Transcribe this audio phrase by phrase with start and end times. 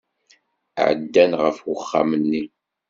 [0.87, 2.43] Ɛeddan ɣef uxxam-nni.